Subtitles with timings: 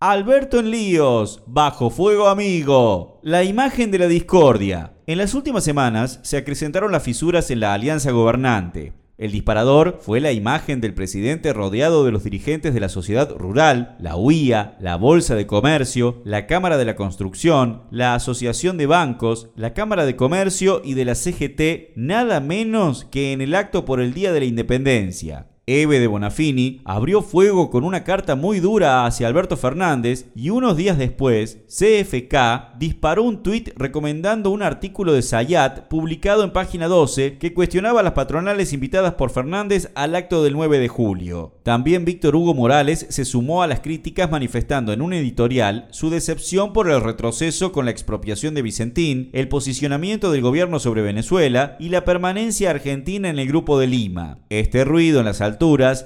[0.00, 3.18] Alberto en líos, bajo fuego amigo.
[3.24, 4.92] La imagen de la discordia.
[5.08, 8.92] En las últimas semanas se acrecentaron las fisuras en la alianza gobernante.
[9.16, 13.96] El disparador fue la imagen del presidente rodeado de los dirigentes de la sociedad rural,
[13.98, 19.48] la UIA, la Bolsa de Comercio, la Cámara de la Construcción, la Asociación de Bancos,
[19.56, 24.00] la Cámara de Comercio y de la CGT, nada menos que en el acto por
[24.00, 25.48] el Día de la Independencia.
[25.68, 30.78] Eve de Bonafini abrió fuego con una carta muy dura hacia Alberto Fernández y unos
[30.78, 37.36] días después, CFK disparó un tuit recomendando un artículo de Sayat publicado en página 12
[37.36, 41.52] que cuestionaba a las patronales invitadas por Fernández al acto del 9 de julio.
[41.64, 46.72] También Víctor Hugo Morales se sumó a las críticas manifestando en un editorial su decepción
[46.72, 51.90] por el retroceso con la expropiación de Vicentín, el posicionamiento del gobierno sobre Venezuela y
[51.90, 54.38] la permanencia argentina en el Grupo de Lima.
[54.48, 55.42] Este ruido en las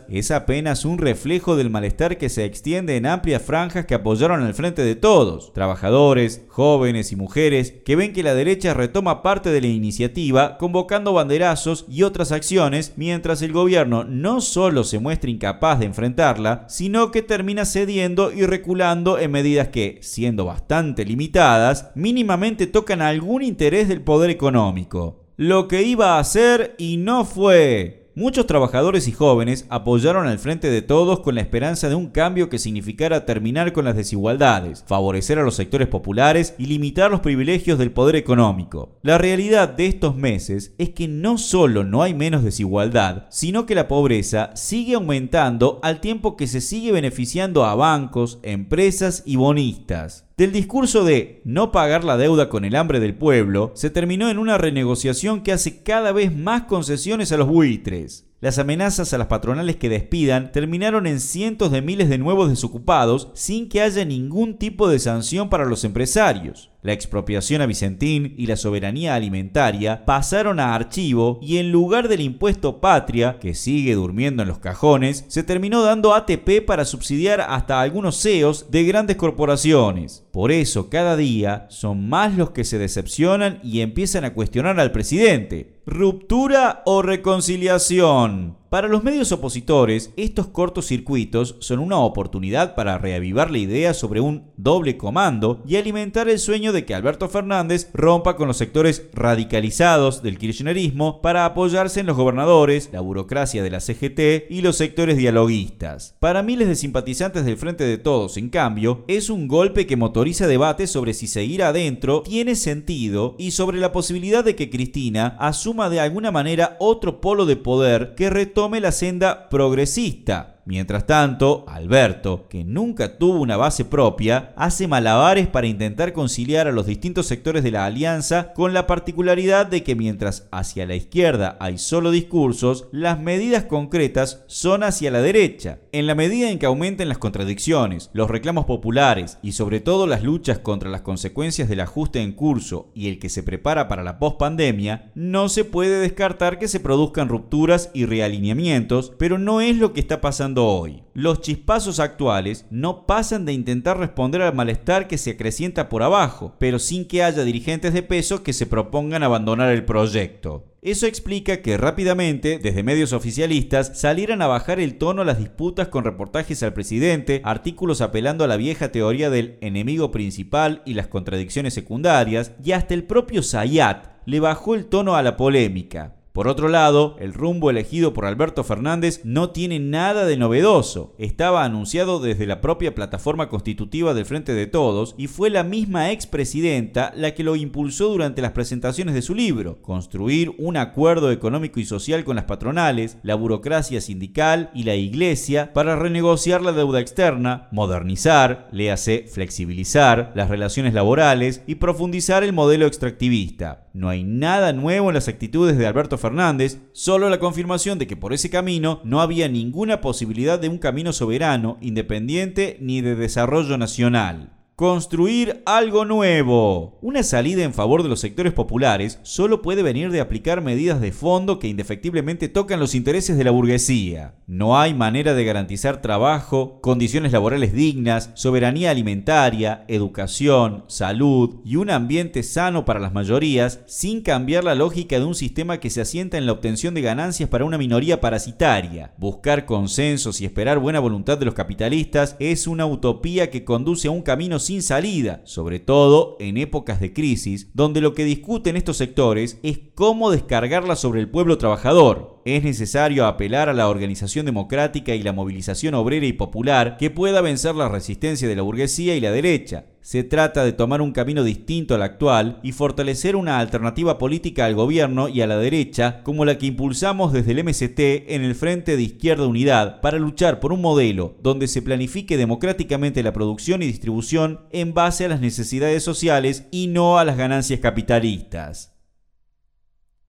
[0.08, 4.54] es apenas un reflejo del malestar que se extiende en amplias franjas que apoyaron al
[4.54, 9.60] frente de todos, trabajadores, jóvenes y mujeres, que ven que la derecha retoma parte de
[9.60, 15.80] la iniciativa convocando banderazos y otras acciones, mientras el gobierno no solo se muestra incapaz
[15.80, 22.66] de enfrentarla, sino que termina cediendo y reculando en medidas que, siendo bastante limitadas, mínimamente
[22.66, 25.26] tocan algún interés del poder económico.
[25.36, 28.01] Lo que iba a hacer y no fue.
[28.14, 32.50] Muchos trabajadores y jóvenes apoyaron al frente de todos con la esperanza de un cambio
[32.50, 37.78] que significara terminar con las desigualdades, favorecer a los sectores populares y limitar los privilegios
[37.78, 38.98] del poder económico.
[39.00, 43.74] La realidad de estos meses es que no solo no hay menos desigualdad, sino que
[43.74, 50.26] la pobreza sigue aumentando al tiempo que se sigue beneficiando a bancos, empresas y bonistas.
[50.36, 54.38] Del discurso de no pagar la deuda con el hambre del pueblo, se terminó en
[54.38, 58.01] una renegociación que hace cada vez más concesiones a los buitres.
[58.40, 63.30] Las amenazas a las patronales que despidan terminaron en cientos de miles de nuevos desocupados
[63.34, 66.71] sin que haya ningún tipo de sanción para los empresarios.
[66.82, 72.20] La expropiación a Vicentín y la soberanía alimentaria pasaron a archivo y en lugar del
[72.20, 77.80] impuesto patria, que sigue durmiendo en los cajones, se terminó dando ATP para subsidiar hasta
[77.80, 80.26] algunos CEOs de grandes corporaciones.
[80.32, 84.90] Por eso cada día son más los que se decepcionan y empiezan a cuestionar al
[84.90, 85.80] presidente.
[85.86, 88.61] ¿Ruptura o reconciliación?
[88.72, 94.50] Para los medios opositores, estos cortocircuitos son una oportunidad para reavivar la idea sobre un
[94.56, 100.22] doble comando y alimentar el sueño de que Alberto Fernández rompa con los sectores radicalizados
[100.22, 105.18] del kirchnerismo para apoyarse en los gobernadores, la burocracia de la CGT y los sectores
[105.18, 106.16] dialoguistas.
[106.18, 110.46] Para miles de simpatizantes del Frente de Todos, en cambio, es un golpe que motoriza
[110.46, 115.90] debates sobre si seguir adentro tiene sentido y sobre la posibilidad de que Cristina asuma
[115.90, 121.64] de alguna manera otro polo de poder que retome tome la senda progresista, Mientras tanto,
[121.66, 127.26] Alberto, que nunca tuvo una base propia, hace malabares para intentar conciliar a los distintos
[127.26, 132.12] sectores de la alianza con la particularidad de que mientras hacia la izquierda hay solo
[132.12, 135.80] discursos, las medidas concretas son hacia la derecha.
[135.90, 140.22] En la medida en que aumenten las contradicciones, los reclamos populares y sobre todo las
[140.22, 144.20] luchas contra las consecuencias del ajuste en curso y el que se prepara para la
[144.20, 149.92] pospandemia, no se puede descartar que se produzcan rupturas y realineamientos, pero no es lo
[149.92, 151.02] que está pasando hoy.
[151.14, 156.54] Los chispazos actuales no pasan de intentar responder al malestar que se acrecienta por abajo,
[156.58, 160.64] pero sin que haya dirigentes de peso que se propongan abandonar el proyecto.
[160.82, 166.02] Eso explica que rápidamente, desde medios oficialistas, salieran a bajar el tono las disputas con
[166.02, 171.72] reportajes al presidente, artículos apelando a la vieja teoría del enemigo principal y las contradicciones
[171.74, 176.16] secundarias, y hasta el propio Sayat le bajó el tono a la polémica.
[176.32, 181.14] Por otro lado, el rumbo elegido por Alberto Fernández no tiene nada de novedoso.
[181.18, 186.10] Estaba anunciado desde la propia plataforma constitutiva del Frente de Todos y fue la misma
[186.10, 191.80] expresidenta la que lo impulsó durante las presentaciones de su libro, construir un acuerdo económico
[191.80, 197.00] y social con las patronales, la burocracia sindical y la iglesia para renegociar la deuda
[197.00, 203.90] externa, modernizar, léase flexibilizar las relaciones laborales y profundizar el modelo extractivista.
[203.92, 208.16] No hay nada nuevo en las actitudes de Alberto Fernández, solo la confirmación de que
[208.16, 213.76] por ese camino no había ninguna posibilidad de un camino soberano, independiente ni de desarrollo
[213.76, 214.61] nacional.
[214.82, 216.98] Construir algo nuevo.
[217.02, 221.12] Una salida en favor de los sectores populares solo puede venir de aplicar medidas de
[221.12, 224.34] fondo que indefectiblemente tocan los intereses de la burguesía.
[224.48, 231.88] No hay manera de garantizar trabajo, condiciones laborales dignas, soberanía alimentaria, educación, salud y un
[231.88, 236.38] ambiente sano para las mayorías sin cambiar la lógica de un sistema que se asienta
[236.38, 239.12] en la obtención de ganancias para una minoría parasitaria.
[239.16, 244.10] Buscar consensos y esperar buena voluntad de los capitalistas es una utopía que conduce a
[244.10, 248.74] un camino sin sin salida, sobre todo en épocas de crisis, donde lo que discuten
[248.74, 252.40] estos sectores es cómo descargarla sobre el pueblo trabajador.
[252.46, 257.42] Es necesario apelar a la organización democrática y la movilización obrera y popular que pueda
[257.42, 259.91] vencer la resistencia de la burguesía y la derecha.
[260.02, 264.74] Se trata de tomar un camino distinto al actual y fortalecer una alternativa política al
[264.74, 268.00] gobierno y a la derecha como la que impulsamos desde el MST
[268.34, 273.22] en el Frente de Izquierda Unidad para luchar por un modelo donde se planifique democráticamente
[273.22, 277.78] la producción y distribución en base a las necesidades sociales y no a las ganancias
[277.78, 278.91] capitalistas.